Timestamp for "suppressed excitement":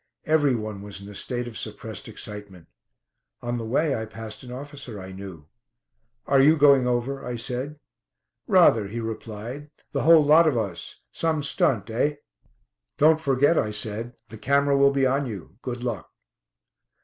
1.59-2.67